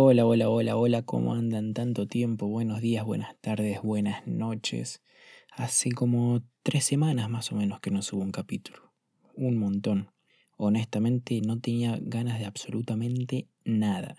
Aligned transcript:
Hola, 0.00 0.24
hola, 0.26 0.48
hola, 0.48 0.76
hola, 0.76 1.02
¿cómo 1.02 1.34
andan 1.34 1.74
tanto 1.74 2.06
tiempo? 2.06 2.46
Buenos 2.46 2.80
días, 2.80 3.04
buenas 3.04 3.34
tardes, 3.40 3.82
buenas 3.82 4.24
noches. 4.28 5.02
Hace 5.50 5.90
como 5.90 6.40
tres 6.62 6.84
semanas 6.84 7.28
más 7.28 7.50
o 7.50 7.56
menos 7.56 7.80
que 7.80 7.90
no 7.90 8.00
subo 8.00 8.22
un 8.22 8.30
capítulo. 8.30 8.92
Un 9.34 9.56
montón. 9.56 10.12
Honestamente 10.56 11.40
no 11.44 11.58
tenía 11.58 11.98
ganas 12.00 12.38
de 12.38 12.44
absolutamente 12.44 13.48
nada. 13.64 14.14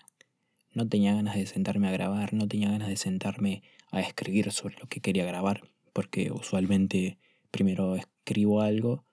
No 0.73 0.86
tenía 0.89 1.15
ganas 1.15 1.36
de 1.36 1.46
sentarme 1.46 1.88
a 1.88 1.91
grabar, 1.91 2.34
no 2.34 2.46
tenía 2.46 2.70
ganas 2.70 2.89
de 2.89 2.98
sentarme 2.98 3.64
a 3.89 4.02
escribir 4.02 4.52
sobre 4.52 4.75
lo 4.80 4.88
que 4.88 5.00
quería 5.00 5.23
grabar, 5.23 5.61
porque 5.93 6.30
usualmente 6.30 7.20
primero 7.52 7.96
escribo 7.96 8.59
algo, 8.59 9.05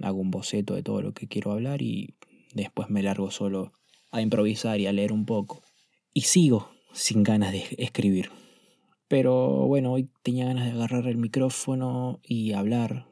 hago 0.00 0.20
un 0.20 0.30
boceto 0.30 0.76
de 0.76 0.84
todo 0.84 1.02
lo 1.02 1.14
que 1.14 1.26
quiero 1.26 1.50
hablar 1.50 1.82
y 1.82 2.14
después 2.54 2.90
me 2.90 3.02
largo 3.02 3.32
solo 3.32 3.72
a 4.12 4.20
improvisar 4.20 4.78
y 4.78 4.86
a 4.86 4.92
leer 4.92 5.10
un 5.10 5.26
poco. 5.26 5.64
Y 6.16 6.22
sigo 6.22 6.70
sin 6.94 7.22
ganas 7.22 7.52
de 7.52 7.66
escribir. 7.76 8.30
Pero 9.06 9.66
bueno, 9.66 9.92
hoy 9.92 10.08
tenía 10.22 10.46
ganas 10.46 10.64
de 10.64 10.72
agarrar 10.72 11.08
el 11.08 11.18
micrófono 11.18 12.20
y 12.22 12.54
hablar 12.54 13.06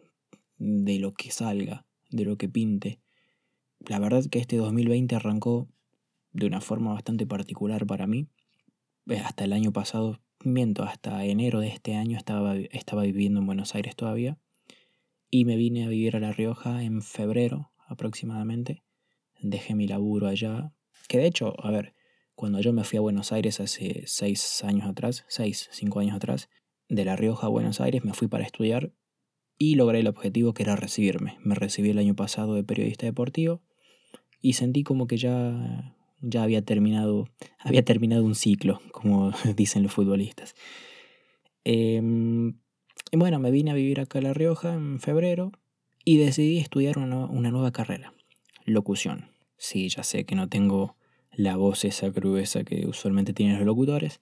de 0.56 0.98
lo 0.98 1.12
que 1.12 1.30
salga, 1.30 1.84
de 2.08 2.24
lo 2.24 2.38
que 2.38 2.48
pinte. 2.48 3.02
La 3.80 3.98
verdad 3.98 4.24
que 4.30 4.38
este 4.38 4.56
2020 4.56 5.16
arrancó 5.16 5.68
de 6.32 6.46
una 6.46 6.62
forma 6.62 6.94
bastante 6.94 7.26
particular 7.26 7.84
para 7.84 8.06
mí. 8.06 8.26
Eh, 9.10 9.18
hasta 9.18 9.44
el 9.44 9.52
año 9.52 9.70
pasado, 9.70 10.22
miento, 10.42 10.84
hasta 10.84 11.26
enero 11.26 11.60
de 11.60 11.68
este 11.68 11.96
año 11.96 12.16
estaba, 12.16 12.56
estaba 12.56 13.02
viviendo 13.02 13.40
en 13.40 13.44
Buenos 13.44 13.74
Aires 13.74 13.96
todavía. 13.96 14.38
Y 15.28 15.44
me 15.44 15.56
vine 15.56 15.84
a 15.84 15.88
vivir 15.88 16.16
a 16.16 16.20
La 16.20 16.32
Rioja 16.32 16.82
en 16.82 17.02
febrero 17.02 17.70
aproximadamente. 17.86 18.82
Dejé 19.42 19.74
mi 19.74 19.86
laburo 19.86 20.26
allá. 20.26 20.72
Que 21.06 21.18
de 21.18 21.26
hecho, 21.26 21.52
a 21.62 21.70
ver, 21.70 21.92
cuando 22.34 22.60
yo 22.60 22.72
me 22.72 22.84
fui 22.84 22.98
a 22.98 23.00
Buenos 23.00 23.32
Aires 23.32 23.60
hace 23.60 24.02
seis 24.06 24.64
años 24.64 24.86
atrás, 24.88 25.24
seis, 25.28 25.68
cinco 25.72 26.00
años 26.00 26.16
atrás, 26.16 26.48
de 26.88 27.04
La 27.04 27.16
Rioja 27.16 27.46
a 27.46 27.50
Buenos 27.50 27.80
Aires 27.80 28.04
me 28.04 28.12
fui 28.12 28.28
para 28.28 28.44
estudiar 28.44 28.92
y 29.58 29.76
logré 29.76 30.00
el 30.00 30.08
objetivo 30.08 30.52
que 30.52 30.64
era 30.64 30.76
recibirme. 30.76 31.38
Me 31.42 31.54
recibí 31.54 31.90
el 31.90 31.98
año 31.98 32.14
pasado 32.14 32.54
de 32.54 32.64
periodista 32.64 33.06
deportivo 33.06 33.62
y 34.40 34.54
sentí 34.54 34.82
como 34.82 35.06
que 35.06 35.16
ya, 35.16 35.96
ya 36.20 36.42
había, 36.42 36.62
terminado, 36.62 37.28
había 37.58 37.84
terminado 37.84 38.24
un 38.24 38.34
ciclo, 38.34 38.80
como 38.92 39.32
dicen 39.56 39.82
los 39.82 39.92
futbolistas. 39.92 40.54
Em, 41.64 42.58
y 43.10 43.16
bueno, 43.16 43.38
me 43.38 43.50
vine 43.50 43.70
a 43.70 43.74
vivir 43.74 44.00
acá 44.00 44.18
a 44.18 44.22
La 44.22 44.34
Rioja 44.34 44.74
en 44.74 45.00
febrero 45.00 45.52
y 46.04 46.18
decidí 46.18 46.58
estudiar 46.58 46.98
una, 46.98 47.26
una 47.26 47.50
nueva 47.50 47.72
carrera, 47.72 48.12
locución. 48.66 49.30
Sí, 49.56 49.88
ya 49.88 50.02
sé 50.02 50.26
que 50.26 50.34
no 50.34 50.48
tengo 50.48 50.96
la 51.36 51.56
voz 51.56 51.84
esa 51.84 52.08
gruesa 52.10 52.64
que 52.64 52.86
usualmente 52.86 53.32
tienen 53.32 53.56
los 53.56 53.66
locutores. 53.66 54.20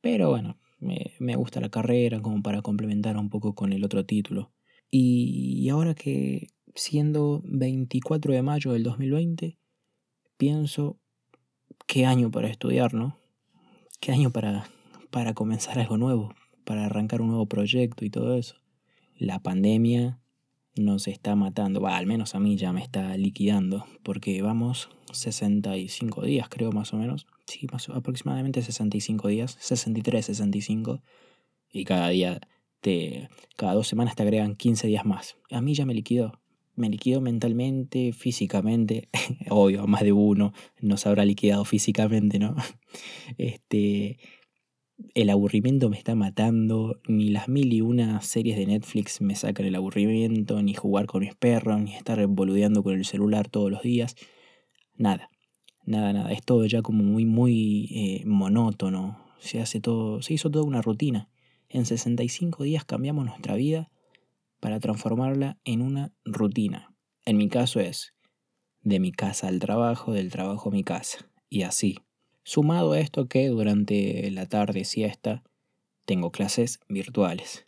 Pero 0.00 0.30
bueno, 0.30 0.58
me, 0.78 1.12
me, 1.18 1.36
gusta 1.36 1.60
la 1.60 1.70
carrera 1.70 2.20
como 2.20 2.42
para 2.42 2.62
complementar 2.62 3.16
un 3.16 3.30
poco 3.30 3.54
con 3.54 3.72
el 3.72 3.84
otro 3.84 4.04
título. 4.04 4.52
Y 4.90 5.68
ahora 5.68 5.94
que 5.94 6.48
siendo 6.74 7.42
24 7.44 8.32
de 8.32 8.42
mayo 8.42 8.72
del 8.72 8.84
2020, 8.84 9.58
pienso 10.36 10.98
qué 11.86 12.06
año 12.06 12.30
para 12.30 12.48
estudiar, 12.48 12.94
¿no? 12.94 13.18
Qué 14.00 14.12
año 14.12 14.30
para, 14.30 14.68
para 15.10 15.34
comenzar 15.34 15.78
algo 15.78 15.96
nuevo, 15.96 16.34
para 16.64 16.86
arrancar 16.86 17.20
un 17.20 17.28
nuevo 17.28 17.46
proyecto 17.46 18.04
y 18.04 18.10
todo 18.10 18.36
eso. 18.36 18.56
La 19.16 19.40
pandemia 19.40 20.20
nos 20.78 21.08
está 21.08 21.34
matando, 21.36 21.80
va, 21.80 21.96
al 21.96 22.06
menos 22.06 22.34
a 22.34 22.40
mí 22.40 22.56
ya 22.56 22.72
me 22.72 22.82
está 22.82 23.16
liquidando, 23.16 23.84
porque 24.02 24.42
vamos 24.42 24.88
65 25.12 26.22
días, 26.22 26.48
creo 26.48 26.72
más 26.72 26.92
o 26.92 26.96
menos. 26.96 27.26
Sí, 27.46 27.66
más, 27.72 27.88
aproximadamente 27.88 28.62
65 28.62 29.28
días, 29.28 29.56
63, 29.60 30.26
65. 30.26 31.02
Y 31.72 31.84
cada 31.84 32.08
día, 32.08 32.40
te, 32.80 33.28
cada 33.56 33.74
dos 33.74 33.88
semanas 33.88 34.16
te 34.16 34.22
agregan 34.22 34.54
15 34.54 34.86
días 34.86 35.04
más. 35.04 35.36
A 35.50 35.60
mí 35.60 35.74
ya 35.74 35.86
me 35.86 35.94
liquidó. 35.94 36.40
Me 36.76 36.88
liquidó 36.88 37.20
mentalmente, 37.20 38.12
físicamente. 38.12 39.08
Obvio, 39.50 39.86
más 39.86 40.02
de 40.02 40.12
uno 40.12 40.52
nos 40.80 41.06
habrá 41.06 41.24
liquidado 41.24 41.64
físicamente, 41.64 42.38
¿no? 42.38 42.54
Este, 43.36 44.18
el 45.14 45.30
aburrimiento 45.30 45.88
me 45.90 45.96
está 45.96 46.14
matando, 46.14 47.00
ni 47.06 47.28
las 47.28 47.48
mil 47.48 47.72
y 47.72 47.80
una 47.80 48.20
series 48.20 48.56
de 48.56 48.66
Netflix 48.66 49.20
me 49.20 49.34
sacan 49.34 49.66
el 49.66 49.74
aburrimiento, 49.74 50.60
ni 50.62 50.74
jugar 50.74 51.06
con 51.06 51.20
mis 51.20 51.34
perros, 51.34 51.80
ni 51.80 51.94
estar 51.94 52.24
boludeando 52.26 52.82
con 52.82 52.94
el 52.94 53.04
celular 53.04 53.48
todos 53.48 53.70
los 53.70 53.82
días. 53.82 54.16
Nada, 54.96 55.30
nada, 55.84 56.12
nada. 56.12 56.32
Es 56.32 56.42
todo 56.42 56.66
ya 56.66 56.82
como 56.82 57.04
muy, 57.04 57.24
muy 57.24 57.88
eh, 57.92 58.24
monótono. 58.26 59.24
Se 59.38 59.60
hace 59.60 59.80
todo, 59.80 60.20
se 60.22 60.34
hizo 60.34 60.50
toda 60.50 60.64
una 60.64 60.82
rutina. 60.82 61.28
En 61.68 61.86
65 61.86 62.64
días 62.64 62.84
cambiamos 62.84 63.24
nuestra 63.24 63.54
vida 63.54 63.90
para 64.60 64.80
transformarla 64.80 65.58
en 65.64 65.82
una 65.82 66.12
rutina. 66.24 66.94
En 67.24 67.36
mi 67.36 67.48
caso 67.48 67.78
es 67.80 68.14
de 68.80 69.00
mi 69.00 69.12
casa 69.12 69.48
al 69.48 69.60
trabajo, 69.60 70.12
del 70.12 70.30
trabajo 70.30 70.70
a 70.70 70.72
mi 70.72 70.82
casa. 70.82 71.30
Y 71.48 71.62
así, 71.62 71.98
Sumado 72.48 72.92
a 72.92 73.00
esto 73.00 73.28
que 73.28 73.46
durante 73.48 74.30
la 74.30 74.46
tarde 74.46 74.86
siesta 74.86 75.42
tengo 76.06 76.30
clases 76.30 76.80
virtuales. 76.88 77.66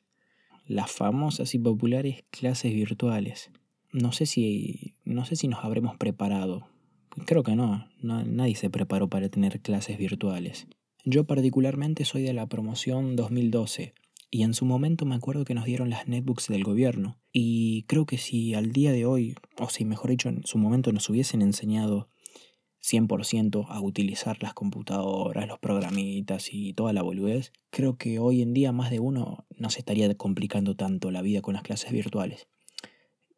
Las 0.66 0.90
famosas 0.90 1.54
y 1.54 1.58
populares 1.58 2.24
clases 2.30 2.72
virtuales. 2.72 3.50
No 3.92 4.12
sé 4.12 4.24
si, 4.24 4.94
no 5.04 5.26
sé 5.26 5.36
si 5.36 5.48
nos 5.48 5.62
habremos 5.66 5.98
preparado. 5.98 6.66
Creo 7.26 7.42
que 7.42 7.56
no, 7.56 7.88
no, 8.00 8.24
nadie 8.24 8.54
se 8.54 8.70
preparó 8.70 9.08
para 9.08 9.28
tener 9.28 9.60
clases 9.60 9.98
virtuales. 9.98 10.66
Yo 11.04 11.24
particularmente 11.24 12.06
soy 12.06 12.22
de 12.22 12.32
la 12.32 12.46
promoción 12.46 13.16
2012 13.16 13.92
y 14.30 14.44
en 14.44 14.54
su 14.54 14.64
momento 14.64 15.04
me 15.04 15.14
acuerdo 15.14 15.44
que 15.44 15.52
nos 15.52 15.66
dieron 15.66 15.90
las 15.90 16.08
netbooks 16.08 16.48
del 16.48 16.64
gobierno 16.64 17.18
y 17.34 17.82
creo 17.82 18.06
que 18.06 18.16
si 18.16 18.54
al 18.54 18.72
día 18.72 18.92
de 18.92 19.04
hoy, 19.04 19.34
o 19.58 19.68
si 19.68 19.84
mejor 19.84 20.08
dicho 20.08 20.30
en 20.30 20.42
su 20.46 20.56
momento 20.56 20.90
nos 20.90 21.10
hubiesen 21.10 21.42
enseñado 21.42 22.08
100% 22.82 23.66
a 23.68 23.80
utilizar 23.80 24.42
las 24.42 24.54
computadoras, 24.54 25.46
los 25.46 25.58
programitas 25.58 26.48
y 26.52 26.72
toda 26.72 26.92
la 26.92 27.02
boludez, 27.02 27.52
creo 27.70 27.96
que 27.96 28.18
hoy 28.18 28.42
en 28.42 28.54
día 28.54 28.72
más 28.72 28.90
de 28.90 29.00
uno 29.00 29.46
no 29.56 29.70
se 29.70 29.80
estaría 29.80 30.12
complicando 30.14 30.74
tanto 30.74 31.10
la 31.10 31.22
vida 31.22 31.42
con 31.42 31.54
las 31.54 31.62
clases 31.62 31.92
virtuales. 31.92 32.48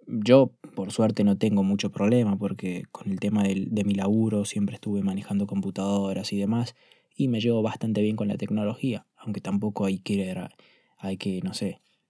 Yo, 0.06 0.53
por 0.75 0.92
suerte, 0.92 1.25
no 1.25 1.38
tengo 1.38 1.62
mucho 1.62 1.91
problema 1.91 2.36
porque 2.36 2.84
con 2.91 3.10
el 3.10 3.20
tema 3.20 3.42
de, 3.44 3.66
de 3.69 3.84
mi 3.84 3.94
laburo 3.94 4.44
siempre 4.44 4.75
estuve 4.75 5.03
manejando 5.03 5.47
computadoras 5.47 6.32
y 6.32 6.38
demás 6.38 6.74
y 7.16 7.28
me 7.28 7.41
llevo 7.41 7.62
bastante 7.62 8.03
bien 8.03 8.16
con 8.16 8.28
la 8.28 8.36
tecnología, 8.36 9.06
aunque 9.16 9.41
tampoco 9.41 9.84
hay 9.84 9.98
que 9.98 10.14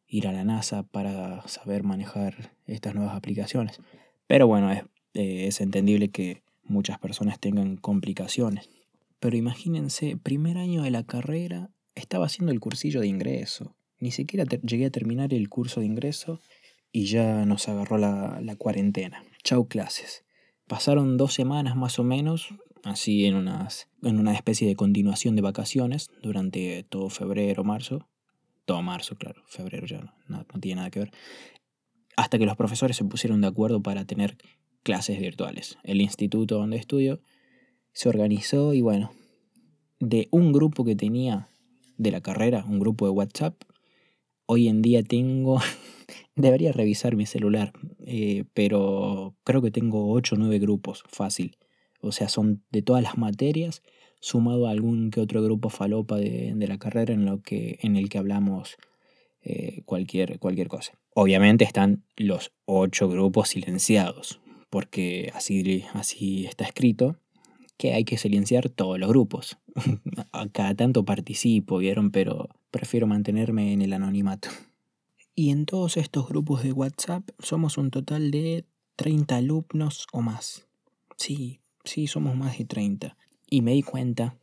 ir 0.09 0.29
a, 0.29 0.33
la 0.33 0.45
NASA 0.45 0.83
para 0.85 1.47
saber 1.49 1.83
manejar 1.83 2.53
estas 2.67 2.95
nuevas 2.95 3.15
aplicaciones. 3.15 3.81
Pero 4.27 4.47
bueno, 4.47 4.71
es, 4.71 4.83
eh, 5.15 5.47
es 5.47 5.61
entendible 5.61 6.09
que 6.09 6.43
muchas 6.73 6.99
personas 6.99 7.39
tengan 7.39 7.77
complicaciones. 7.77 8.69
Pero 9.21 9.37
imagínense, 9.37 10.17
primer 10.17 10.59
año 10.59 10.83
de 10.83 10.91
la 10.91 11.05
carrera, 11.05 11.71
estaba 11.95 12.27
haciendo 12.27 12.53
el 12.53 12.61
cursillo 12.61 13.01
de 13.01 13.07
ingreso. 13.07 13.77
Ni 14.01 14.11
siquiera 14.11 14.45
llegué 14.63 14.87
a 14.87 14.91
terminar 14.91 15.33
el 15.33 15.49
curso 15.49 15.81
de 15.81 15.87
ingreso 15.87 16.41
y 16.91 17.05
ya 17.05 17.45
nos 17.45 17.69
agarró 17.69 17.99
la, 17.99 18.41
la 18.43 18.57
cuarentena. 18.57 19.23
Chau 19.45 19.69
clases. 19.69 20.25
Pasaron 20.67 21.17
dos 21.17 21.35
semanas 21.35 21.77
más 21.77 21.99
o 21.99 22.05
menos, 22.05 22.49
así 22.83 23.27
en, 23.27 23.37
unas, 23.37 23.89
en 24.03 24.19
una 24.19 24.33
especie 24.33 24.67
de 24.67 24.75
continuación 24.75 25.37
de 25.37 25.43
vacaciones 25.43 26.11
durante 26.23 26.83
todo 26.85 27.11
febrero, 27.11 27.63
marzo. 27.63 28.09
Todo 28.65 28.83
marzo, 28.83 29.17
claro, 29.17 29.43
febrero 29.47 29.87
ya 29.87 30.01
no, 30.01 30.15
no, 30.29 30.47
no 30.53 30.61
tiene 30.61 30.77
nada 30.77 30.91
que 30.91 31.01
ver. 31.01 31.11
Hasta 32.17 32.39
que 32.39 32.47
los 32.47 32.57
profesores 32.57 32.97
se 32.97 33.05
pusieron 33.05 33.41
de 33.41 33.49
acuerdo 33.49 33.83
para 33.83 34.05
tener 34.05 34.37
clases 34.83 35.19
virtuales. 35.19 35.79
El 35.85 36.01
instituto 36.01 36.57
donde 36.59 36.77
estudio 36.77 37.21
se 37.93 38.09
organizó 38.09 38.75
y 38.75 38.81
bueno, 38.81 39.13
de 40.01 40.29
un 40.31 40.53
grupo 40.53 40.85
que 40.85 40.97
tenía 40.97 41.49
de 41.97 42.11
la 42.11 42.21
carrera, 42.21 42.65
un 42.67 42.79
grupo 42.79 43.05
de 43.05 43.13
WhatsApp, 43.13 43.63
hoy 44.47 44.69
en 44.69 44.83
día 44.83 45.03
tengo, 45.03 45.61
debería 46.37 46.73
revisar 46.73 47.17
mi 47.17 47.27
celular, 47.27 47.73
eh, 48.01 48.45
pero 48.55 49.37
creo 49.45 49.63
que 49.63 49.71
tengo 49.71 50.11
8 50.13 50.35
o 50.35 50.39
9 50.39 50.59
grupos, 50.59 51.05
fácil. 51.09 51.57
O 52.01 52.11
sea, 52.11 52.29
son 52.29 52.65
de 52.71 52.83
todas 52.83 53.03
las 53.03 53.17
materias, 53.17 53.83
sumado 54.21 54.67
a 54.67 54.71
algún 54.71 55.11
que 55.11 55.21
otro 55.21 55.43
grupo 55.43 55.69
falopa 55.69 56.17
de, 56.17 56.53
de 56.55 56.69
la 56.69 56.79
carrera 56.79 57.15
en, 57.15 57.25
lo 57.25 57.43
que, 57.43 57.79
en 57.83 57.97
el 57.97 58.09
que 58.09 58.19
hablamos 58.19 58.77
eh, 59.45 59.83
cualquier, 59.87 60.39
cualquier 60.39 60.69
cosa. 60.69 60.93
Obviamente 61.15 61.65
están 61.65 62.05
los 62.17 62.53
8 62.67 63.09
grupos 63.09 63.49
silenciados, 63.49 64.41
porque 64.73 65.31
así, 65.35 65.85
así 65.93 66.47
está 66.47 66.65
escrito, 66.65 67.19
que 67.77 67.93
hay 67.93 68.05
que 68.05 68.17
silenciar 68.17 68.71
todos 68.71 68.99
los 68.99 69.11
grupos. 69.11 69.59
Cada 70.53 70.75
tanto 70.75 71.05
participo, 71.05 71.77
¿vieron? 71.77 72.11
Pero 72.11 72.49
prefiero 72.71 73.07
mantenerme 73.07 73.75
en 73.75 73.83
el 73.83 73.93
anonimato. 73.93 74.49
Y 75.35 75.51
en 75.51 75.67
todos 75.67 75.99
estos 75.99 76.27
grupos 76.27 76.63
de 76.63 76.73
WhatsApp 76.73 77.29
somos 77.39 77.77
un 77.77 77.91
total 77.91 78.31
de 78.31 78.65
30 78.97 79.37
alumnos 79.37 80.07
o 80.11 80.23
más. 80.23 80.67
Sí, 81.19 81.61
sí, 81.85 82.07
somos 82.07 82.35
más 82.35 82.57
de 82.57 82.65
30. 82.65 83.15
Y 83.51 83.61
me 83.61 83.73
di 83.73 83.83
cuenta 83.83 84.39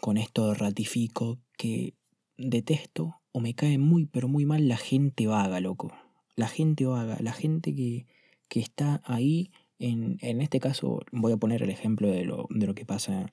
con 0.00 0.16
esto 0.16 0.54
ratifico 0.54 1.38
que 1.56 1.94
detesto 2.36 3.20
o 3.30 3.38
me 3.38 3.54
cae 3.54 3.78
muy 3.78 4.06
pero 4.06 4.26
muy 4.26 4.44
mal 4.44 4.66
la 4.66 4.76
gente 4.76 5.28
vaga, 5.28 5.60
loco. 5.60 5.92
La 6.34 6.48
gente 6.48 6.84
vaga, 6.84 7.16
la 7.20 7.32
gente 7.32 7.76
que, 7.76 8.06
que 8.48 8.58
está 8.58 9.02
ahí, 9.04 9.52
en, 9.78 10.18
en, 10.20 10.40
este 10.40 10.60
caso 10.60 11.00
voy 11.12 11.32
a 11.32 11.36
poner 11.36 11.62
el 11.62 11.70
ejemplo 11.70 12.08
de 12.08 12.24
lo, 12.24 12.46
de 12.50 12.66
lo 12.66 12.74
que 12.74 12.84
pasa 12.84 13.30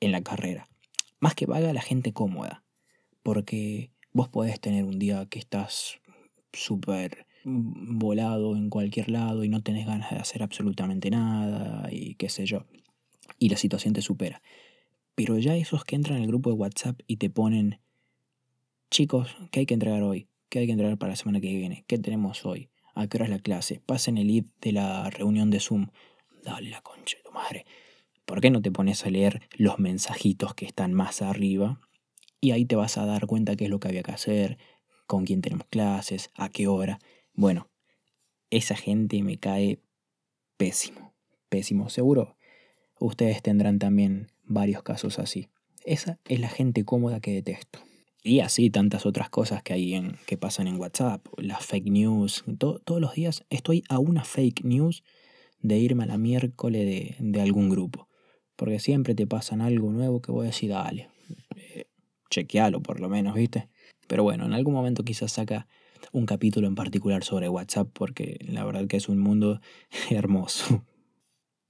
en 0.00 0.12
la 0.12 0.22
carrera. 0.22 0.68
Más 1.20 1.34
que 1.34 1.46
vaga, 1.46 1.72
la 1.72 1.82
gente 1.82 2.12
cómoda. 2.12 2.64
Porque 3.22 3.90
vos 4.12 4.28
podés 4.28 4.60
tener 4.60 4.84
un 4.84 4.98
día 4.98 5.26
que 5.26 5.38
estás 5.38 6.00
súper 6.52 7.26
volado 7.44 8.56
en 8.56 8.70
cualquier 8.70 9.10
lado 9.10 9.44
y 9.44 9.48
no 9.48 9.62
tenés 9.62 9.86
ganas 9.86 10.10
de 10.10 10.16
hacer 10.16 10.42
absolutamente 10.42 11.10
nada 11.10 11.88
y 11.92 12.14
qué 12.14 12.28
sé 12.28 12.46
yo. 12.46 12.64
Y 13.38 13.48
la 13.48 13.56
situación 13.56 13.94
te 13.94 14.02
supera. 14.02 14.42
Pero 15.14 15.38
ya 15.38 15.56
esos 15.56 15.84
que 15.84 15.96
entran 15.96 16.20
al 16.20 16.26
grupo 16.26 16.50
de 16.50 16.56
WhatsApp 16.56 17.00
y 17.06 17.16
te 17.16 17.30
ponen, 17.30 17.78
chicos, 18.90 19.36
¿qué 19.50 19.60
hay 19.60 19.66
que 19.66 19.74
entregar 19.74 20.02
hoy? 20.02 20.28
¿Qué 20.48 20.60
hay 20.60 20.66
que 20.66 20.72
entregar 20.72 20.98
para 20.98 21.10
la 21.10 21.16
semana 21.16 21.40
que 21.40 21.54
viene? 21.54 21.84
¿Qué 21.86 21.98
tenemos 21.98 22.44
hoy? 22.44 22.69
¿A 22.94 23.06
qué 23.06 23.16
hora 23.16 23.24
es 23.26 23.30
la 23.30 23.38
clase? 23.38 23.80
Pasen 23.84 24.18
el 24.18 24.30
id 24.30 24.46
de 24.60 24.72
la 24.72 25.08
reunión 25.10 25.50
de 25.50 25.60
Zoom. 25.60 25.88
Dale 26.42 26.70
la 26.70 26.82
concha 26.82 27.16
de 27.16 27.22
tu 27.22 27.32
madre. 27.32 27.66
¿Por 28.24 28.40
qué 28.40 28.50
no 28.50 28.62
te 28.62 28.70
pones 28.70 29.04
a 29.04 29.10
leer 29.10 29.42
los 29.56 29.78
mensajitos 29.78 30.54
que 30.54 30.66
están 30.66 30.92
más 30.92 31.22
arriba? 31.22 31.80
Y 32.40 32.52
ahí 32.52 32.64
te 32.64 32.76
vas 32.76 32.96
a 32.98 33.06
dar 33.06 33.26
cuenta 33.26 33.56
qué 33.56 33.64
es 33.64 33.70
lo 33.70 33.80
que 33.80 33.88
había 33.88 34.02
que 34.02 34.12
hacer, 34.12 34.58
con 35.06 35.24
quién 35.24 35.42
tenemos 35.42 35.66
clases, 35.68 36.30
a 36.34 36.48
qué 36.48 36.66
hora. 36.66 36.98
Bueno, 37.34 37.68
esa 38.50 38.76
gente 38.76 39.22
me 39.22 39.38
cae 39.38 39.80
pésimo, 40.56 41.14
pésimo. 41.48 41.88
Seguro 41.88 42.36
ustedes 43.00 43.42
tendrán 43.42 43.78
también 43.78 44.28
varios 44.44 44.82
casos 44.82 45.18
así. 45.18 45.48
Esa 45.84 46.18
es 46.26 46.40
la 46.40 46.48
gente 46.48 46.84
cómoda 46.84 47.20
que 47.20 47.32
detesto. 47.32 47.80
Y 48.22 48.40
así 48.40 48.70
tantas 48.70 49.06
otras 49.06 49.30
cosas 49.30 49.62
que 49.62 49.72
hay 49.72 49.94
en, 49.94 50.16
que 50.26 50.36
pasan 50.36 50.66
en 50.66 50.76
WhatsApp, 50.78 51.26
las 51.38 51.64
fake 51.64 51.90
news. 51.90 52.44
todos 52.58 53.00
los 53.00 53.14
días 53.14 53.44
estoy 53.48 53.82
a 53.88 53.98
una 53.98 54.24
fake 54.24 54.64
news 54.64 55.02
de 55.60 55.78
irme 55.78 56.04
a 56.04 56.06
la 56.06 56.18
miércoles 56.18 56.84
de, 56.84 57.16
de 57.18 57.40
algún 57.40 57.70
grupo. 57.70 58.08
Porque 58.56 58.78
siempre 58.78 59.14
te 59.14 59.26
pasan 59.26 59.62
algo 59.62 59.90
nuevo 59.90 60.20
que 60.20 60.32
voy 60.32 60.44
a 60.44 60.50
decir, 60.50 60.70
dale, 60.70 61.08
eh, 61.56 61.86
chequealo 62.30 62.82
por 62.82 63.00
lo 63.00 63.08
menos, 63.08 63.34
¿viste? 63.34 63.68
Pero 64.06 64.22
bueno, 64.22 64.44
en 64.44 64.52
algún 64.52 64.74
momento 64.74 65.04
quizás 65.04 65.32
saca 65.32 65.66
un 66.12 66.26
capítulo 66.26 66.66
en 66.66 66.74
particular 66.74 67.24
sobre 67.24 67.48
WhatsApp 67.48 67.88
porque 67.92 68.38
la 68.48 68.64
verdad 68.64 68.86
que 68.86 68.96
es 68.96 69.08
un 69.08 69.18
mundo 69.18 69.60
hermoso. 70.10 70.84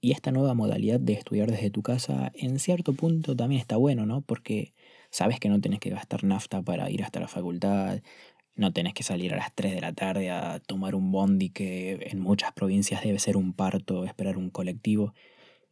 Y 0.01 0.11
esta 0.11 0.31
nueva 0.31 0.55
modalidad 0.55 0.99
de 0.99 1.13
estudiar 1.13 1.51
desde 1.51 1.69
tu 1.69 1.83
casa 1.83 2.31
en 2.33 2.59
cierto 2.59 2.93
punto 2.93 3.35
también 3.35 3.61
está 3.61 3.77
bueno, 3.77 4.05
¿no? 4.05 4.21
Porque 4.21 4.73
sabes 5.11 5.39
que 5.39 5.49
no 5.49 5.61
tenés 5.61 5.79
que 5.79 5.91
gastar 5.91 6.23
nafta 6.23 6.61
para 6.61 6.89
ir 6.89 7.03
hasta 7.03 7.19
la 7.19 7.27
facultad, 7.27 8.01
no 8.55 8.73
tenés 8.73 8.93
que 8.93 9.03
salir 9.03 9.33
a 9.33 9.37
las 9.37 9.53
3 9.53 9.75
de 9.75 9.81
la 9.81 9.93
tarde 9.93 10.29
a 10.31 10.59
tomar 10.59 10.95
un 10.95 11.11
bondi 11.11 11.49
que 11.49 12.07
en 12.09 12.19
muchas 12.19 12.51
provincias 12.53 13.03
debe 13.03 13.19
ser 13.19 13.37
un 13.37 13.53
parto, 13.53 14.05
esperar 14.05 14.37
un 14.37 14.49
colectivo, 14.49 15.13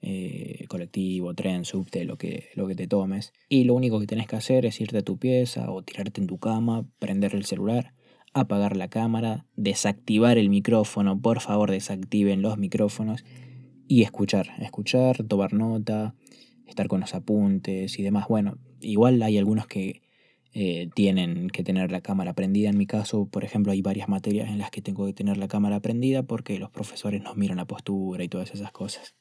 eh, 0.01 0.65
colectivo, 0.69 1.33
tren, 1.33 1.65
subte, 1.65 2.06
lo 2.06 2.18
que, 2.18 2.50
lo 2.56 2.68
que 2.68 2.75
te 2.75 2.88
tomes. 2.88 3.33
Y 3.50 3.63
lo 3.63 3.74
único 3.74 4.00
que 4.00 4.07
tenés 4.07 4.27
que 4.27 4.36
hacer 4.36 4.65
es 4.65 4.80
irte 4.80 5.00
a 5.00 5.01
tu 5.01 5.18
pieza 5.18 5.71
o 5.71 5.81
tirarte 5.81 6.21
en 6.21 6.27
tu 6.27 6.38
cama, 6.38 6.85
prender 7.00 7.35
el 7.35 7.45
celular 7.45 7.94
apagar 8.33 8.77
la 8.77 8.89
cámara, 8.89 9.45
desactivar 9.56 10.38
el 10.38 10.50
micrófono, 10.50 11.19
por 11.19 11.42
favor 11.42 11.71
desactiven 11.71 12.42
los 12.42 12.57
micrófonos 12.57 13.24
y 13.88 14.03
escuchar, 14.03 14.50
escuchar, 14.59 15.24
tomar 15.24 15.53
nota, 15.53 16.13
estar 16.69 16.88
con 16.88 17.01
los 17.01 17.13
apuntes 17.16 18.00
y 18.00 18.04
demás. 18.04 18.27
Bueno, 18.27 18.57
igual 18.80 19.21
hay 19.21 19.38
algunos 19.38 19.68
que 19.68 20.01
eh, 20.54 20.89
tienen 20.95 21.50
que 21.50 21.63
tener 21.63 21.92
la 21.92 22.01
cámara 22.01 22.33
prendida. 22.33 22.69
En 22.69 22.77
mi 22.77 22.88
caso, 22.88 23.27
por 23.27 23.44
ejemplo, 23.44 23.71
hay 23.71 23.81
varias 23.81 24.10
materias 24.10 24.50
en 24.50 24.57
las 24.57 24.71
que 24.71 24.81
tengo 24.81 25.06
que 25.06 25.13
tener 25.13 25.38
la 25.38 25.48
cámara 25.48 25.80
prendida 25.80 26.24
porque 26.24 26.57
los 26.57 26.71
profesores 26.71 27.21
nos 27.21 27.38
miran 27.38 27.57
la 27.57 27.66
postura 27.66 28.24
y 28.24 28.30
todas 28.30 28.51
esas 28.54 28.71
cosas. 28.71 29.16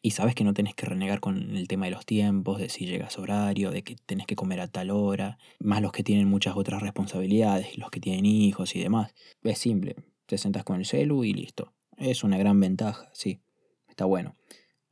Y 0.00 0.12
sabes 0.12 0.34
que 0.34 0.44
no 0.44 0.54
tenés 0.54 0.74
que 0.74 0.86
renegar 0.86 1.20
con 1.20 1.56
el 1.56 1.66
tema 1.66 1.86
de 1.86 1.90
los 1.90 2.06
tiempos, 2.06 2.58
de 2.58 2.68
si 2.68 2.86
llegas 2.86 3.18
horario, 3.18 3.70
de 3.70 3.82
que 3.82 3.96
tenés 3.96 4.26
que 4.26 4.36
comer 4.36 4.60
a 4.60 4.68
tal 4.68 4.90
hora, 4.90 5.38
más 5.58 5.82
los 5.82 5.92
que 5.92 6.04
tienen 6.04 6.28
muchas 6.28 6.56
otras 6.56 6.82
responsabilidades, 6.82 7.76
los 7.76 7.90
que 7.90 8.00
tienen 8.00 8.24
hijos 8.24 8.76
y 8.76 8.80
demás. 8.80 9.12
Es 9.42 9.58
simple, 9.58 9.96
te 10.26 10.38
sentas 10.38 10.64
con 10.64 10.76
el 10.76 10.86
celu 10.86 11.24
y 11.24 11.32
listo. 11.32 11.72
Es 11.96 12.22
una 12.22 12.38
gran 12.38 12.60
ventaja, 12.60 13.10
sí, 13.12 13.40
está 13.88 14.04
bueno. 14.04 14.36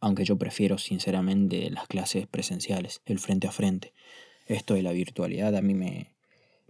Aunque 0.06 0.24
yo 0.24 0.36
prefiero 0.36 0.78
sinceramente 0.78 1.68
las 1.70 1.86
clases 1.88 2.26
presenciales, 2.26 3.02
el 3.06 3.18
frente 3.18 3.48
a 3.48 3.52
frente. 3.52 3.92
Esto 4.46 4.74
de 4.74 4.82
la 4.82 4.92
virtualidad 4.92 5.56
a 5.56 5.62
mí 5.62 5.74
me, 5.74 6.14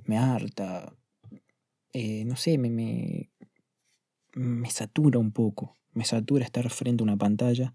me 0.04 0.16
harta. 0.16 0.94
Eh, 1.92 2.24
no 2.24 2.36
sé, 2.36 2.56
me, 2.58 2.70
me, 2.70 3.30
me 4.32 4.70
satura 4.70 5.18
un 5.18 5.32
poco. 5.32 5.74
Me 5.92 6.04
satura 6.04 6.44
estar 6.44 6.68
frente 6.70 7.02
a 7.02 7.04
una 7.04 7.16
pantalla 7.16 7.74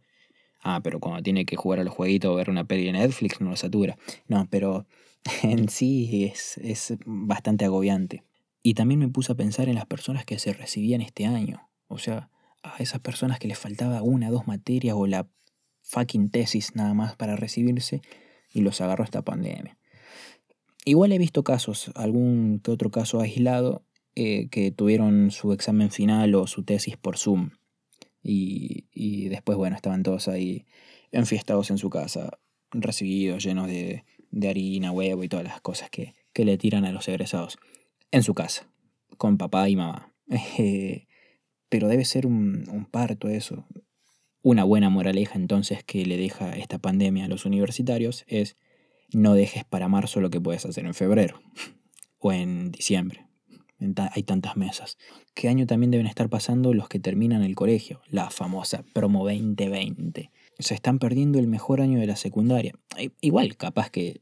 Ah, 0.64 0.82
pero 0.84 1.00
cuando 1.00 1.24
tiene 1.24 1.46
que 1.46 1.56
jugar 1.56 1.80
al 1.80 1.90
jueguito 1.90 2.32
o 2.32 2.36
ver 2.36 2.50
una 2.50 2.66
peli 2.66 2.86
de 2.86 2.94
Netflix 2.94 3.42
no 3.42 3.50
lo 3.50 3.56
satura. 3.56 3.98
No, 4.28 4.48
pero 4.50 4.86
en 5.44 5.70
sí 5.70 6.26
es, 6.26 6.58
es 6.58 6.96
bastante 7.06 7.66
agobiante. 7.66 8.24
Y 8.64 8.76
también 8.76 9.00
me 9.00 9.08
puse 9.08 9.32
a 9.32 9.36
pensar 9.36 9.70
en 9.70 9.76
las 9.76 9.88
personas 9.88 10.24
que 10.24 10.38
se 10.38 10.54
recibían 10.54 11.02
este 11.02 11.26
año. 11.26 11.68
O 11.88 11.98
sea, 11.98 12.30
a 12.62 12.78
esas 12.78 13.00
personas 13.00 13.40
que 13.40 13.48
les 13.48 13.58
faltaba 13.58 14.04
una, 14.04 14.30
dos 14.30 14.46
materias 14.46 14.96
o 14.96 15.08
la 15.08 15.28
fucking 15.92 16.30
tesis 16.30 16.74
nada 16.76 16.94
más 16.94 17.16
para 17.18 17.36
recibirse 17.36 18.02
y 18.50 18.62
los 18.62 18.80
agarró 18.80 19.04
esta 19.04 19.24
pandemia. 19.24 19.78
Igual 20.86 21.12
he 21.12 21.18
visto 21.18 21.44
casos, 21.44 21.92
algún 21.96 22.60
que 22.64 22.72
otro 22.72 22.90
caso 22.90 23.20
aislado, 23.20 23.86
eh, 24.16 24.48
que 24.50 24.72
tuvieron 24.72 25.32
su 25.32 25.54
examen 25.54 25.92
final 25.92 26.34
o 26.36 26.48
su 26.48 26.64
tesis 26.64 26.98
por 26.98 27.18
Zoom. 27.18 27.52
Y, 28.24 28.86
y 28.94 29.30
después, 29.30 29.58
bueno, 29.58 29.76
estaban 29.76 30.04
todos 30.04 30.28
ahí 30.28 30.66
enfiestados 31.12 31.70
en 31.72 31.78
su 31.78 31.90
casa, 31.90 32.40
recibidos, 32.72 33.44
llenos 33.44 33.68
de, 33.68 34.06
de 34.32 34.50
harina, 34.50 34.92
huevo 34.92 35.24
y 35.24 35.30
todas 35.30 35.46
las 35.46 35.60
cosas 35.62 35.90
que, 35.90 36.14
que, 36.34 36.46
le 36.46 36.58
tiran 36.58 36.86
a 36.86 36.92
los 36.92 37.08
egresados. 37.08 37.60
En 38.12 38.24
su 38.24 38.34
casa, 38.34 38.68
con 39.18 39.38
papá 39.38 39.70
y 39.70 39.76
mamá. 39.76 40.14
pero 41.70 41.88
debe 41.88 42.06
ser 42.06 42.26
un, 42.26 42.66
un 42.70 42.86
parto 42.86 43.28
eso. 43.30 43.66
Una 44.44 44.64
buena 44.64 44.90
moraleja 44.90 45.38
entonces 45.38 45.84
que 45.84 46.06
le 46.06 46.18
deja 46.18 46.56
esta 46.56 46.80
pandemia 46.80 47.26
a 47.26 47.28
los 47.28 47.46
universitarios 47.46 48.24
es 48.28 48.58
no 49.14 49.34
dejes 49.34 49.66
para 49.66 49.88
marzo 49.88 50.22
lo 50.22 50.30
que 50.30 50.42
puedes 50.42 50.66
hacer 50.66 50.86
en 50.86 50.94
febrero 50.94 51.42
o 52.20 52.32
en 52.32 52.72
diciembre 52.72 53.32
hay 54.12 54.24
tantas 54.24 54.58
mesas. 54.58 54.98
¿Qué 55.34 55.50
año 55.50 55.66
también 55.66 55.92
deben 55.92 56.08
estar 56.08 56.30
pasando 56.30 56.74
los 56.74 56.88
que 56.88 57.00
terminan 57.00 57.44
el 57.44 57.56
colegio? 57.56 58.02
La 58.10 58.30
famosa 58.30 58.84
promo 58.94 59.28
2020. 59.28 60.32
Se 60.60 60.74
están 60.74 61.00
perdiendo 61.00 61.40
el 61.40 61.48
mejor 61.48 61.82
año 61.82 62.00
de 62.00 62.08
la 62.08 62.16
secundaria. 62.16 62.74
Igual, 63.22 63.58
capaz 63.58 63.90
que 63.90 64.22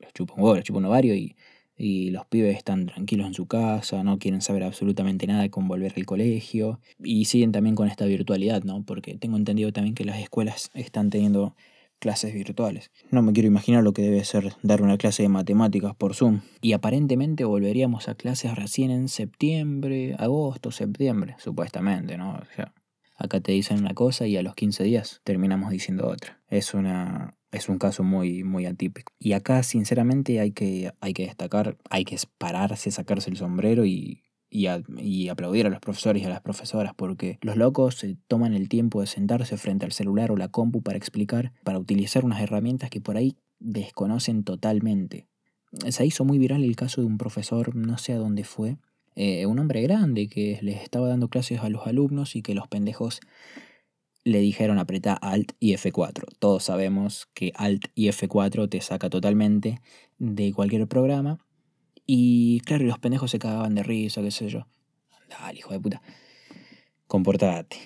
los 0.00 0.12
chupa 0.12 0.34
un 0.34 0.56
los 0.56 0.70
un 0.70 0.84
ovario 0.84 1.14
y, 1.14 1.36
y 1.78 2.10
los 2.10 2.26
pibes 2.26 2.56
están 2.56 2.86
tranquilos 2.86 3.28
en 3.28 3.34
su 3.34 3.46
casa, 3.46 4.02
no 4.02 4.18
quieren 4.18 4.42
saber 4.42 4.64
absolutamente 4.64 5.26
nada 5.26 5.48
con 5.48 5.68
volver 5.68 5.92
al 5.96 6.04
colegio. 6.04 6.80
Y 7.02 7.26
siguen 7.26 7.52
también 7.52 7.76
con 7.76 7.88
esta 7.88 8.04
virtualidad, 8.04 8.64
¿no? 8.64 8.82
Porque 8.84 9.16
tengo 9.16 9.36
entendido 9.36 9.72
también 9.72 9.94
que 9.94 10.04
las 10.04 10.18
escuelas 10.18 10.70
están 10.74 11.10
teniendo 11.10 11.54
clases 11.98 12.34
virtuales. 12.34 12.90
No 13.10 13.22
me 13.22 13.32
quiero 13.32 13.46
imaginar 13.46 13.82
lo 13.82 13.92
que 13.92 14.02
debe 14.02 14.24
ser 14.24 14.54
dar 14.62 14.82
una 14.82 14.98
clase 14.98 15.22
de 15.22 15.28
matemáticas 15.28 15.94
por 15.94 16.14
Zoom. 16.14 16.40
Y 16.60 16.72
aparentemente 16.72 17.44
volveríamos 17.44 18.08
a 18.08 18.14
clases 18.14 18.54
recién 18.56 18.90
en 18.90 19.08
septiembre, 19.08 20.16
agosto, 20.18 20.70
septiembre, 20.70 21.36
supuestamente, 21.38 22.16
¿no? 22.16 22.32
O 22.32 22.54
sea, 22.56 22.72
acá 23.16 23.40
te 23.40 23.52
dicen 23.52 23.78
una 23.78 23.94
cosa 23.94 24.26
y 24.26 24.36
a 24.36 24.42
los 24.42 24.54
15 24.54 24.84
días 24.84 25.20
terminamos 25.24 25.70
diciendo 25.70 26.08
otra. 26.08 26.40
Es 26.48 26.74
una 26.74 27.37
es 27.52 27.68
un 27.68 27.78
caso 27.78 28.02
muy 28.02 28.44
muy 28.44 28.66
atípico. 28.66 29.12
Y 29.18 29.32
acá 29.32 29.62
sinceramente 29.62 30.40
hay 30.40 30.52
que 30.52 30.92
hay 31.00 31.12
que 31.12 31.26
destacar, 31.26 31.76
hay 31.90 32.04
que 32.04 32.16
pararse, 32.38 32.90
sacarse 32.90 33.30
el 33.30 33.36
sombrero 33.36 33.84
y 33.84 34.22
y, 34.50 35.28
aplaudir 35.28 35.66
a 35.66 35.70
los 35.70 35.80
profesores 35.80 36.22
y 36.22 36.26
a 36.26 36.30
las 36.30 36.40
profesoras 36.40 36.94
porque 36.94 37.38
los 37.42 37.56
locos 37.56 37.96
se 37.96 38.16
toman 38.28 38.54
el 38.54 38.68
tiempo 38.68 39.00
de 39.00 39.06
sentarse 39.06 39.56
frente 39.56 39.84
al 39.84 39.92
celular 39.92 40.30
o 40.30 40.36
la 40.36 40.48
compu 40.48 40.82
para 40.82 40.98
explicar, 40.98 41.52
para 41.64 41.78
utilizar 41.78 42.24
unas 42.24 42.40
herramientas 42.40 42.90
que 42.90 43.00
por 43.00 43.16
ahí 43.16 43.36
desconocen 43.58 44.44
totalmente. 44.44 45.26
Se 45.88 46.06
hizo 46.06 46.24
muy 46.24 46.38
viral 46.38 46.64
el 46.64 46.76
caso 46.76 47.02
de 47.02 47.06
un 47.06 47.18
profesor, 47.18 47.76
no 47.76 47.98
sé 47.98 48.14
a 48.14 48.18
dónde 48.18 48.44
fue, 48.44 48.78
eh, 49.16 49.44
un 49.46 49.58
hombre 49.58 49.82
grande 49.82 50.28
que 50.28 50.58
les 50.62 50.82
estaba 50.82 51.08
dando 51.08 51.28
clases 51.28 51.60
a 51.60 51.68
los 51.68 51.86
alumnos 51.86 52.36
y 52.36 52.42
que 52.42 52.54
los 52.54 52.68
pendejos 52.68 53.20
le 54.28 54.40
dijeron 54.40 54.78
apretar 54.78 55.18
Alt 55.22 55.52
y 55.58 55.72
F4. 55.72 56.24
Todos 56.38 56.64
sabemos 56.64 57.28
que 57.34 57.52
Alt 57.54 57.86
y 57.94 58.08
F4 58.08 58.68
te 58.68 58.80
saca 58.80 59.08
totalmente 59.08 59.80
de 60.18 60.52
cualquier 60.52 60.86
programa 60.86 61.38
y 62.06 62.60
claro, 62.60 62.84
los 62.84 62.98
pendejos 62.98 63.30
se 63.30 63.38
cagaban 63.38 63.74
de 63.74 63.82
risa, 63.82 64.22
qué 64.22 64.30
sé 64.30 64.48
yo. 64.48 64.66
Dale, 65.28 65.58
hijo 65.58 65.72
de 65.72 65.80
puta. 65.80 66.02
Comportate. 67.06 67.76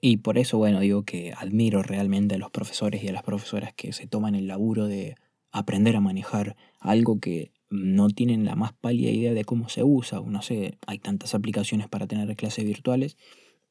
Y 0.00 0.18
por 0.18 0.38
eso, 0.38 0.58
bueno, 0.58 0.80
digo 0.80 1.04
que 1.04 1.32
admiro 1.36 1.82
realmente 1.82 2.36
a 2.36 2.38
los 2.38 2.50
profesores 2.50 3.02
y 3.02 3.08
a 3.08 3.12
las 3.12 3.22
profesoras 3.22 3.72
que 3.74 3.92
se 3.92 4.06
toman 4.06 4.34
el 4.34 4.46
laburo 4.46 4.86
de 4.86 5.16
aprender 5.50 5.96
a 5.96 6.00
manejar 6.00 6.56
algo 6.78 7.18
que 7.18 7.50
no 7.70 8.08
tienen 8.08 8.44
la 8.44 8.54
más 8.54 8.72
pálida 8.72 9.10
idea 9.10 9.34
de 9.34 9.44
cómo 9.44 9.68
se 9.68 9.82
usa. 9.82 10.20
No 10.24 10.42
sé, 10.42 10.78
hay 10.86 10.98
tantas 10.98 11.34
aplicaciones 11.34 11.88
para 11.88 12.06
tener 12.06 12.34
clases 12.36 12.64
virtuales 12.64 13.16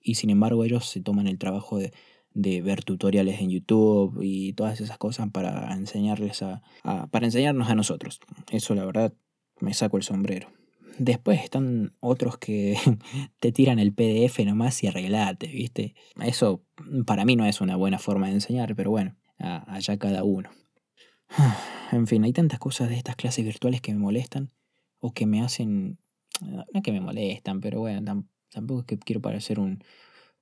y 0.08 0.16
sin 0.16 0.30
embargo 0.30 0.64
ellos 0.64 0.88
se 0.88 1.02
toman 1.02 1.28
el 1.28 1.38
trabajo 1.38 1.78
de, 1.78 1.92
ver 2.34 2.84
tutoriales 2.84 3.42
en 3.42 3.50
YouTube 3.50 4.22
y 4.24 4.54
todas 4.54 4.80
esas 4.80 4.98
cosas 4.98 5.30
para 5.32 5.74
enseñarles 5.74 6.44
a, 6.44 6.62
para 7.12 7.26
enseñarnos 7.26 7.70
a 7.70 7.76
nosotros. 7.76 8.22
Eso 8.52 8.74
la 8.74 8.86
verdad 8.86 9.14
me 9.60 9.74
saco 9.74 9.98
el 9.98 10.04
sombrero. 10.04 10.48
Después 10.98 11.44
están 11.44 11.94
otros 12.00 12.38
que 12.38 12.78
te 13.40 13.52
tiran 13.52 13.80
el 13.80 13.92
PDF 13.92 14.40
nomás 14.46 14.82
y 14.84 14.88
arreglate, 14.88 15.48
¿viste? 15.48 15.96
Eso 16.24 16.64
para 17.06 17.26
mí 17.26 17.36
no 17.36 17.46
es 17.46 17.60
una 17.60 17.76
buena 17.76 18.00
forma 18.00 18.28
de 18.28 18.34
enseñar, 18.34 18.76
pero 18.76 18.92
bueno, 18.92 19.16
allá 19.38 19.98
cada 19.98 20.24
uno. 20.24 20.50
En 21.90 22.06
fin, 22.06 22.26
hay 22.26 22.34
tantas 22.34 22.60
cosas 22.60 22.90
de 22.90 22.98
estas 22.98 23.16
clases 23.16 23.46
virtuales 23.46 23.80
que 23.80 23.94
me 23.94 24.00
molestan 24.00 24.52
o 25.00 25.14
que 25.14 25.26
me 25.26 25.42
hacen... 25.42 26.00
No 26.42 26.82
que 26.84 26.92
me 26.92 27.00
molestan, 27.00 27.62
pero 27.62 27.80
bueno, 27.80 28.28
tampoco 28.50 28.82
es 28.82 28.86
que 28.86 28.98
quiero 28.98 29.22
parecer 29.22 29.60
un, 29.60 29.84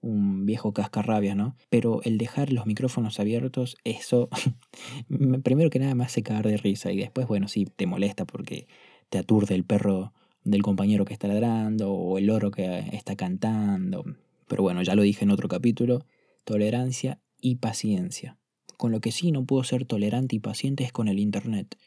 un 0.02 0.46
viejo 0.46 0.74
cascarrabias, 0.74 1.36
¿no? 1.36 1.56
Pero 1.70 2.02
el 2.04 2.18
dejar 2.18 2.54
los 2.54 2.66
micrófonos 2.66 3.20
abiertos, 3.20 3.78
eso 3.84 4.30
primero 5.44 5.70
que 5.70 5.80
nada 5.80 5.96
me 5.96 6.04
hace 6.04 6.24
cagar 6.24 6.48
de 6.48 6.58
risa 6.58 6.92
y 6.92 6.98
después, 6.98 7.28
bueno, 7.28 7.48
sí, 7.48 7.66
te 7.66 7.88
molesta 7.88 8.26
porque 8.26 8.68
te 9.10 9.18
aturde 9.18 9.56
el 9.56 9.64
perro 9.64 10.14
del 10.44 10.62
compañero 10.62 11.06
que 11.06 11.14
está 11.14 11.28
ladrando 11.28 11.92
o 11.92 12.18
el 12.18 12.28
loro 12.28 12.52
que 12.52 12.86
está 12.94 13.16
cantando. 13.16 14.06
Pero 14.48 14.64
bueno, 14.64 14.84
ya 14.84 14.96
lo 14.96 15.02
dije 15.02 15.26
en 15.26 15.32
otro 15.32 15.48
capítulo, 15.48 16.06
tolerancia 16.44 17.20
y 17.42 17.56
paciencia. 17.56 18.38
Con 18.78 18.92
lo 18.92 19.00
que 19.00 19.12
sí 19.12 19.32
no 19.32 19.46
puedo 19.46 19.64
ser 19.64 19.86
tolerante 19.86 20.36
y 20.36 20.40
paciente 20.40 20.84
es 20.84 20.92
con 20.92 21.08
el 21.08 21.20
Internet. 21.20 21.78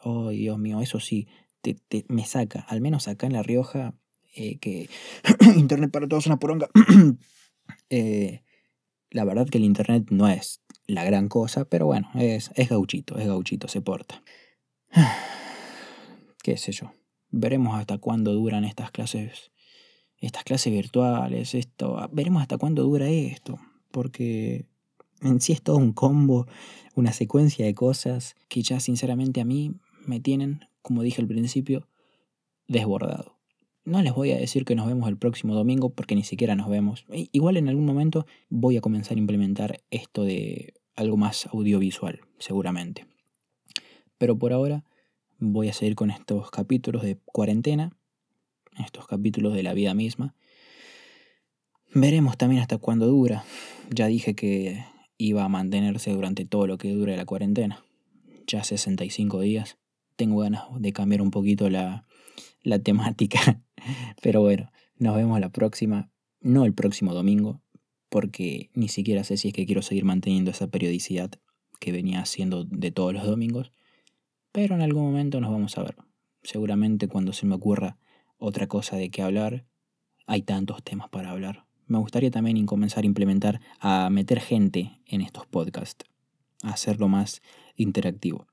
Oh, 0.00 0.28
Dios 0.30 0.58
mío, 0.58 0.80
eso 0.80 1.00
sí, 1.00 1.26
te, 1.60 1.76
me 2.08 2.24
saca. 2.24 2.60
Al 2.60 2.80
menos 2.80 3.08
acá 3.08 3.26
en 3.26 3.32
La 3.32 3.42
Rioja, 3.42 3.94
eh, 4.34 4.58
que 4.58 4.88
Internet 5.56 5.90
para 5.90 6.08
todos 6.08 6.24
es 6.24 6.26
una 6.26 6.38
poronga. 6.38 6.68
Eh, 7.88 8.42
la 9.10 9.24
verdad 9.24 9.48
que 9.48 9.56
el 9.56 9.64
Internet 9.64 10.08
no 10.10 10.28
es 10.28 10.60
la 10.86 11.04
gran 11.04 11.28
cosa, 11.28 11.64
pero 11.64 11.86
bueno, 11.86 12.10
es, 12.14 12.50
es 12.56 12.68
gauchito, 12.68 13.16
es 13.16 13.26
gauchito, 13.26 13.68
se 13.68 13.80
porta. 13.80 14.22
Qué 16.42 16.56
sé 16.56 16.72
yo. 16.72 16.92
Veremos 17.30 17.78
hasta 17.78 17.98
cuándo 17.98 18.32
duran 18.32 18.64
estas 18.64 18.90
clases, 18.90 19.50
estas 20.18 20.44
clases 20.44 20.72
virtuales, 20.72 21.54
esto. 21.54 22.08
Veremos 22.12 22.42
hasta 22.42 22.58
cuándo 22.58 22.82
dura 22.82 23.08
esto, 23.08 23.58
porque 23.90 24.66
en 25.22 25.40
sí 25.40 25.52
es 25.52 25.62
todo 25.62 25.76
un 25.76 25.92
combo, 25.92 26.46
una 26.94 27.12
secuencia 27.12 27.64
de 27.64 27.74
cosas 27.74 28.36
que 28.48 28.62
ya 28.62 28.78
sinceramente 28.78 29.40
a 29.40 29.44
mí 29.44 29.74
me 30.06 30.20
tienen, 30.20 30.68
como 30.82 31.02
dije 31.02 31.22
al 31.22 31.28
principio, 31.28 31.88
desbordado. 32.68 33.33
No 33.84 34.00
les 34.00 34.14
voy 34.14 34.32
a 34.32 34.38
decir 34.38 34.64
que 34.64 34.74
nos 34.74 34.86
vemos 34.86 35.08
el 35.10 35.18
próximo 35.18 35.54
domingo 35.54 35.90
porque 35.90 36.14
ni 36.14 36.24
siquiera 36.24 36.54
nos 36.56 36.70
vemos. 36.70 37.04
Igual 37.10 37.58
en 37.58 37.68
algún 37.68 37.84
momento 37.84 38.26
voy 38.48 38.78
a 38.78 38.80
comenzar 38.80 39.18
a 39.18 39.20
implementar 39.20 39.82
esto 39.90 40.24
de 40.24 40.72
algo 40.96 41.18
más 41.18 41.46
audiovisual, 41.52 42.20
seguramente. 42.38 43.06
Pero 44.16 44.38
por 44.38 44.54
ahora 44.54 44.84
voy 45.38 45.68
a 45.68 45.74
seguir 45.74 45.96
con 45.96 46.10
estos 46.10 46.50
capítulos 46.50 47.02
de 47.02 47.18
cuarentena, 47.26 47.94
estos 48.78 49.06
capítulos 49.06 49.52
de 49.52 49.62
la 49.62 49.74
vida 49.74 49.92
misma. 49.92 50.34
Veremos 51.92 52.38
también 52.38 52.62
hasta 52.62 52.78
cuándo 52.78 53.06
dura. 53.06 53.44
Ya 53.90 54.06
dije 54.06 54.34
que 54.34 54.82
iba 55.18 55.44
a 55.44 55.48
mantenerse 55.48 56.10
durante 56.12 56.46
todo 56.46 56.66
lo 56.66 56.78
que 56.78 56.90
dure 56.90 57.18
la 57.18 57.26
cuarentena. 57.26 57.84
Ya 58.46 58.64
65 58.64 59.40
días. 59.40 59.76
Tengo 60.16 60.38
ganas 60.38 60.62
de 60.78 60.92
cambiar 60.92 61.20
un 61.20 61.30
poquito 61.30 61.68
la, 61.68 62.06
la 62.62 62.78
temática. 62.78 63.60
Pero 64.22 64.40
bueno, 64.40 64.70
nos 64.98 65.16
vemos 65.16 65.40
la 65.40 65.50
próxima. 65.50 66.10
No 66.40 66.64
el 66.64 66.74
próximo 66.74 67.14
domingo, 67.14 67.62
porque 68.08 68.70
ni 68.74 68.88
siquiera 68.88 69.24
sé 69.24 69.36
si 69.36 69.48
es 69.48 69.54
que 69.54 69.66
quiero 69.66 69.82
seguir 69.82 70.04
manteniendo 70.04 70.50
esa 70.50 70.66
periodicidad 70.66 71.30
que 71.80 71.92
venía 71.92 72.20
haciendo 72.20 72.64
de 72.64 72.90
todos 72.90 73.14
los 73.14 73.24
domingos. 73.24 73.72
Pero 74.52 74.74
en 74.74 74.82
algún 74.82 75.04
momento 75.04 75.40
nos 75.40 75.50
vamos 75.50 75.78
a 75.78 75.82
ver. 75.82 75.96
Seguramente 76.42 77.08
cuando 77.08 77.32
se 77.32 77.46
me 77.46 77.54
ocurra 77.54 77.96
otra 78.36 78.66
cosa 78.66 78.96
de 78.96 79.10
qué 79.10 79.22
hablar, 79.22 79.64
hay 80.26 80.42
tantos 80.42 80.82
temas 80.82 81.08
para 81.08 81.30
hablar 81.30 81.64
me 81.86 81.98
gustaría 81.98 82.30
también 82.30 82.64
comenzar 82.66 83.04
a 83.04 83.06
implementar, 83.06 83.60
a 83.78 84.08
meter 84.10 84.40
gente 84.40 85.00
en 85.06 85.20
estos 85.20 85.46
podcasts, 85.46 86.04
a 86.62 86.70
hacerlo 86.70 87.08
más 87.08 87.42
interactivo. 87.76 88.46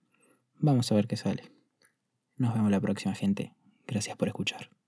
Vamos 0.59 0.91
a 0.91 0.95
ver 0.95 1.07
qué 1.07 1.17
sale. 1.17 1.43
Nos 2.35 2.53
vemos 2.53 2.71
la 2.71 2.81
próxima 2.81 3.15
gente. 3.15 3.53
Gracias 3.87 4.17
por 4.17 4.27
escuchar. 4.27 4.80